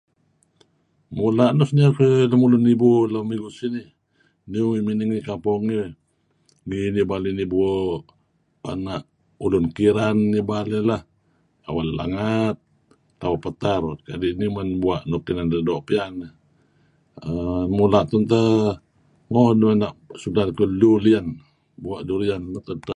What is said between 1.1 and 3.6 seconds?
Mula' nuk sinier keduih lem igu